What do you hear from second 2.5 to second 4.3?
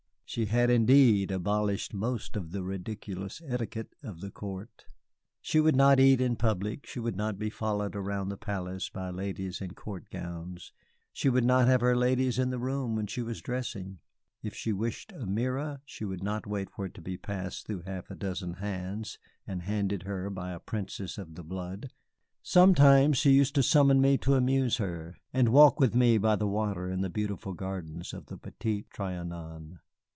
the ridiculous etiquette of